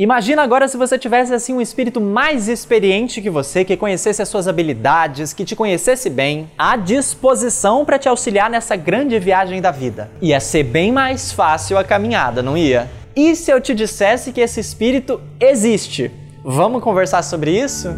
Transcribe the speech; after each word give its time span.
Imagina 0.00 0.40
agora 0.40 0.66
se 0.66 0.78
você 0.78 0.96
tivesse 0.96 1.34
assim 1.34 1.52
um 1.52 1.60
espírito 1.60 2.00
mais 2.00 2.48
experiente 2.48 3.20
que 3.20 3.28
você, 3.28 3.66
que 3.66 3.76
conhecesse 3.76 4.22
as 4.22 4.30
suas 4.30 4.48
habilidades, 4.48 5.34
que 5.34 5.44
te 5.44 5.54
conhecesse 5.54 6.08
bem, 6.08 6.50
à 6.56 6.74
disposição 6.74 7.84
para 7.84 7.98
te 7.98 8.08
auxiliar 8.08 8.48
nessa 8.48 8.76
grande 8.76 9.18
viagem 9.18 9.60
da 9.60 9.70
vida. 9.70 10.10
Ia 10.22 10.40
ser 10.40 10.62
bem 10.62 10.90
mais 10.90 11.32
fácil 11.32 11.76
a 11.76 11.84
caminhada, 11.84 12.42
não 12.42 12.56
ia? 12.56 12.88
E 13.14 13.36
se 13.36 13.50
eu 13.50 13.60
te 13.60 13.74
dissesse 13.74 14.32
que 14.32 14.40
esse 14.40 14.58
espírito 14.58 15.20
existe? 15.38 16.10
Vamos 16.42 16.82
conversar 16.82 17.22
sobre 17.22 17.50
isso? 17.62 17.90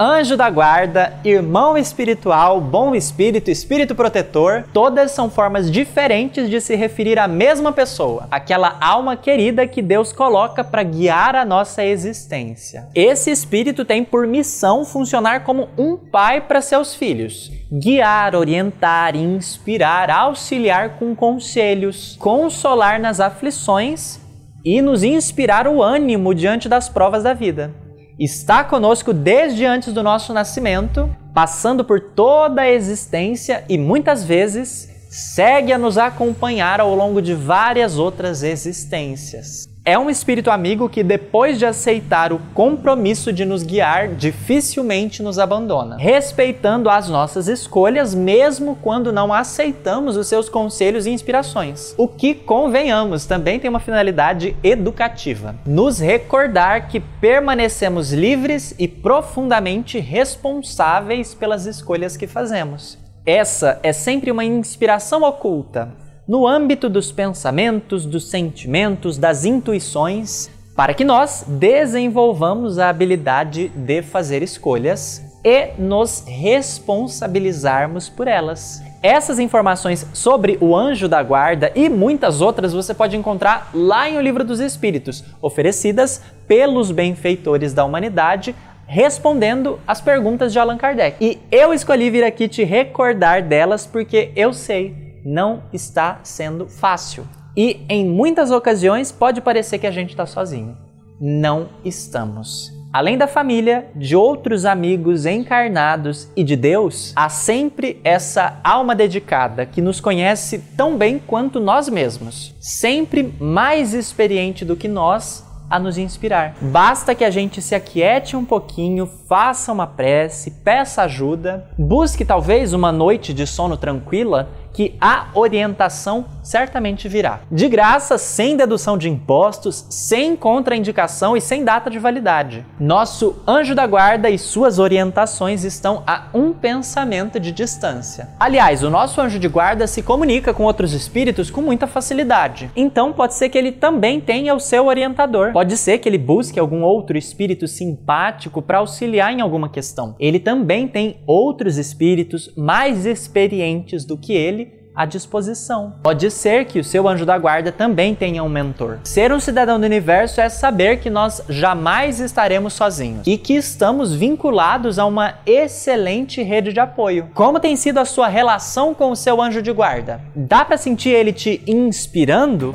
Anjo 0.00 0.34
da 0.34 0.48
guarda, 0.48 1.12
irmão 1.22 1.76
espiritual, 1.76 2.58
bom 2.58 2.94
espírito, 2.94 3.50
espírito 3.50 3.94
protetor, 3.94 4.64
todas 4.72 5.10
são 5.10 5.28
formas 5.28 5.70
diferentes 5.70 6.48
de 6.48 6.58
se 6.58 6.74
referir 6.74 7.18
à 7.18 7.28
mesma 7.28 7.70
pessoa, 7.70 8.26
aquela 8.30 8.78
alma 8.80 9.14
querida 9.14 9.66
que 9.66 9.82
Deus 9.82 10.10
coloca 10.10 10.64
para 10.64 10.82
guiar 10.82 11.36
a 11.36 11.44
nossa 11.44 11.84
existência. 11.84 12.88
Esse 12.94 13.30
espírito 13.30 13.84
tem 13.84 14.02
por 14.02 14.26
missão 14.26 14.86
funcionar 14.86 15.44
como 15.44 15.68
um 15.76 15.98
pai 15.98 16.40
para 16.40 16.62
seus 16.62 16.94
filhos, 16.94 17.52
guiar, 17.70 18.34
orientar, 18.34 19.14
inspirar, 19.14 20.08
auxiliar 20.10 20.96
com 20.98 21.14
conselhos, 21.14 22.16
consolar 22.18 22.98
nas 22.98 23.20
aflições 23.20 24.18
e 24.64 24.80
nos 24.80 25.02
inspirar 25.02 25.68
o 25.68 25.82
ânimo 25.82 26.34
diante 26.34 26.70
das 26.70 26.88
provas 26.88 27.22
da 27.22 27.34
vida 27.34 27.89
está 28.20 28.62
conosco 28.62 29.14
desde 29.14 29.64
antes 29.64 29.94
do 29.94 30.02
nosso 30.02 30.34
nascimento, 30.34 31.08
passando 31.32 31.82
por 31.82 31.98
toda 32.00 32.60
a 32.60 32.70
existência 32.70 33.64
e 33.66 33.78
muitas 33.78 34.22
vezes 34.22 34.90
segue 35.08 35.72
a 35.72 35.78
nos 35.78 35.96
acompanhar 35.96 36.80
ao 36.80 36.94
longo 36.94 37.22
de 37.22 37.32
várias 37.32 37.96
outras 37.96 38.42
existências. 38.42 39.69
É 39.82 39.98
um 39.98 40.10
espírito 40.10 40.50
amigo 40.50 40.90
que, 40.90 41.02
depois 41.02 41.58
de 41.58 41.64
aceitar 41.64 42.34
o 42.34 42.38
compromisso 42.52 43.32
de 43.32 43.46
nos 43.46 43.62
guiar, 43.62 44.08
dificilmente 44.08 45.22
nos 45.22 45.38
abandona, 45.38 45.96
respeitando 45.96 46.90
as 46.90 47.08
nossas 47.08 47.48
escolhas, 47.48 48.14
mesmo 48.14 48.76
quando 48.76 49.10
não 49.10 49.32
aceitamos 49.32 50.18
os 50.18 50.26
seus 50.26 50.50
conselhos 50.50 51.06
e 51.06 51.10
inspirações. 51.10 51.94
O 51.96 52.06
que, 52.06 52.34
convenhamos, 52.34 53.24
também 53.24 53.58
tem 53.58 53.70
uma 53.70 53.80
finalidade 53.80 54.54
educativa: 54.62 55.54
nos 55.64 55.98
recordar 55.98 56.88
que 56.88 57.00
permanecemos 57.00 58.12
livres 58.12 58.74
e 58.78 58.86
profundamente 58.86 59.98
responsáveis 59.98 61.32
pelas 61.32 61.64
escolhas 61.64 62.18
que 62.18 62.26
fazemos. 62.26 62.98
Essa 63.24 63.80
é 63.82 63.94
sempre 63.94 64.30
uma 64.30 64.44
inspiração 64.44 65.22
oculta, 65.22 65.88
no 66.30 66.46
âmbito 66.46 66.88
dos 66.88 67.10
pensamentos, 67.10 68.06
dos 68.06 68.30
sentimentos, 68.30 69.18
das 69.18 69.44
intuições, 69.44 70.48
para 70.76 70.94
que 70.94 71.04
nós 71.04 71.44
desenvolvamos 71.48 72.78
a 72.78 72.88
habilidade 72.88 73.68
de 73.70 74.00
fazer 74.00 74.40
escolhas 74.40 75.20
e 75.42 75.70
nos 75.76 76.22
responsabilizarmos 76.28 78.08
por 78.08 78.28
elas. 78.28 78.80
Essas 79.02 79.40
informações 79.40 80.06
sobre 80.12 80.56
o 80.60 80.76
anjo 80.76 81.08
da 81.08 81.20
guarda 81.20 81.72
e 81.74 81.88
muitas 81.88 82.40
outras 82.40 82.72
você 82.72 82.94
pode 82.94 83.16
encontrar 83.16 83.68
lá 83.74 84.08
em 84.08 84.16
O 84.16 84.20
Livro 84.20 84.44
dos 84.44 84.60
Espíritos, 84.60 85.24
oferecidas 85.42 86.22
pelos 86.46 86.92
benfeitores 86.92 87.74
da 87.74 87.84
humanidade, 87.84 88.54
respondendo 88.86 89.80
as 89.84 90.00
perguntas 90.00 90.52
de 90.52 90.60
Allan 90.60 90.78
Kardec. 90.78 91.16
E 91.20 91.40
eu 91.50 91.74
escolhi 91.74 92.08
vir 92.08 92.22
aqui 92.22 92.46
te 92.46 92.62
recordar 92.62 93.42
delas 93.42 93.84
porque 93.84 94.30
eu 94.36 94.52
sei 94.52 95.09
não 95.24 95.62
está 95.72 96.20
sendo 96.22 96.66
fácil. 96.66 97.26
E 97.56 97.84
em 97.88 98.06
muitas 98.08 98.50
ocasiões 98.50 99.10
pode 99.10 99.40
parecer 99.40 99.78
que 99.78 99.86
a 99.86 99.90
gente 99.90 100.10
está 100.10 100.26
sozinho. 100.26 100.76
Não 101.20 101.68
estamos. 101.84 102.72
Além 102.92 103.16
da 103.16 103.28
família, 103.28 103.86
de 103.94 104.16
outros 104.16 104.64
amigos 104.64 105.24
encarnados 105.24 106.28
e 106.34 106.42
de 106.42 106.56
Deus, 106.56 107.12
há 107.14 107.28
sempre 107.28 108.00
essa 108.02 108.58
alma 108.64 108.96
dedicada 108.96 109.64
que 109.64 109.80
nos 109.80 110.00
conhece 110.00 110.58
tão 110.76 110.98
bem 110.98 111.20
quanto 111.24 111.60
nós 111.60 111.88
mesmos, 111.88 112.52
sempre 112.58 113.32
mais 113.38 113.94
experiente 113.94 114.64
do 114.64 114.74
que 114.74 114.88
nós 114.88 115.48
a 115.70 115.78
nos 115.78 115.96
inspirar. 115.96 116.56
Basta 116.60 117.14
que 117.14 117.24
a 117.24 117.30
gente 117.30 117.62
se 117.62 117.76
aquiete 117.76 118.36
um 118.36 118.44
pouquinho, 118.44 119.08
faça 119.28 119.72
uma 119.72 119.86
prece, 119.86 120.50
peça 120.50 121.02
ajuda, 121.02 121.70
busque 121.78 122.24
talvez 122.24 122.72
uma 122.72 122.90
noite 122.90 123.32
de 123.32 123.46
sono 123.46 123.76
tranquila 123.76 124.48
que 124.72 124.94
a 125.00 125.28
orientação 125.34 126.26
certamente 126.42 127.08
virá. 127.08 127.40
De 127.50 127.68
graça, 127.68 128.18
sem 128.18 128.56
dedução 128.56 128.96
de 128.96 129.08
impostos, 129.08 129.86
sem 129.90 130.36
contraindicação 130.36 131.36
e 131.36 131.40
sem 131.40 131.64
data 131.64 131.90
de 131.90 131.98
validade. 131.98 132.64
Nosso 132.78 133.42
anjo 133.46 133.74
da 133.74 133.86
guarda 133.86 134.30
e 134.30 134.38
suas 134.38 134.78
orientações 134.78 135.64
estão 135.64 136.02
a 136.06 136.26
um 136.32 136.52
pensamento 136.52 137.38
de 137.38 137.52
distância. 137.52 138.28
Aliás, 138.38 138.82
o 138.82 138.90
nosso 138.90 139.20
anjo 139.20 139.38
de 139.38 139.48
guarda 139.48 139.86
se 139.86 140.02
comunica 140.02 140.54
com 140.54 140.64
outros 140.64 140.92
espíritos 140.92 141.50
com 141.50 141.60
muita 141.60 141.86
facilidade. 141.86 142.70
Então 142.74 143.12
pode 143.12 143.34
ser 143.34 143.48
que 143.48 143.58
ele 143.58 143.72
também 143.72 144.20
tenha 144.20 144.54
o 144.54 144.60
seu 144.60 144.86
orientador. 144.86 145.52
Pode 145.52 145.76
ser 145.76 145.98
que 145.98 146.08
ele 146.08 146.18
busque 146.18 146.58
algum 146.58 146.82
outro 146.82 147.18
espírito 147.18 147.66
simpático 147.68 148.62
para 148.62 148.78
auxiliar 148.78 149.32
em 149.32 149.40
alguma 149.40 149.68
questão. 149.68 150.14
Ele 150.18 150.38
também 150.38 150.88
tem 150.88 151.20
outros 151.26 151.76
espíritos 151.76 152.52
mais 152.56 153.06
experientes 153.06 154.04
do 154.04 154.16
que 154.16 154.32
ele 154.32 154.69
à 154.94 155.04
disposição. 155.04 155.94
Pode 156.02 156.30
ser 156.30 156.64
que 156.64 156.78
o 156.78 156.84
seu 156.84 157.08
anjo 157.08 157.26
da 157.26 157.38
guarda 157.38 157.72
também 157.72 158.14
tenha 158.14 158.42
um 158.42 158.48
mentor. 158.48 158.98
Ser 159.04 159.32
um 159.32 159.40
cidadão 159.40 159.78
do 159.78 159.86
universo 159.86 160.40
é 160.40 160.48
saber 160.48 160.98
que 160.98 161.10
nós 161.10 161.42
jamais 161.48 162.20
estaremos 162.20 162.72
sozinhos 162.72 163.26
e 163.26 163.36
que 163.36 163.54
estamos 163.54 164.14
vinculados 164.14 164.98
a 164.98 165.06
uma 165.06 165.34
excelente 165.46 166.42
rede 166.42 166.72
de 166.72 166.80
apoio. 166.80 167.28
Como 167.34 167.60
tem 167.60 167.76
sido 167.76 167.98
a 167.98 168.04
sua 168.04 168.28
relação 168.28 168.94
com 168.94 169.10
o 169.10 169.16
seu 169.16 169.40
anjo 169.40 169.62
de 169.62 169.72
guarda? 169.72 170.20
Dá 170.34 170.64
para 170.64 170.76
sentir 170.76 171.10
ele 171.10 171.32
te 171.32 171.62
inspirando? 171.66 172.74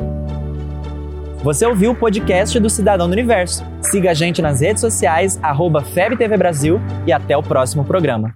Você 1.46 1.64
ouviu 1.64 1.92
o 1.92 1.96
podcast 1.96 2.60
do 2.60 2.72
Cidadão 2.72 3.08
do 3.08 3.14
Universo. 3.14 3.64
Siga 3.80 4.10
a 4.10 4.14
gente 4.16 4.42
nas 4.42 4.62
redes 4.62 4.82
sociais, 4.82 5.40
arroba 5.44 5.84
FebTV 5.84 6.38
Brasil 6.38 6.82
e 7.06 7.14
até 7.14 7.38
o 7.38 7.44
próximo 7.44 7.86
programa. 7.86 8.36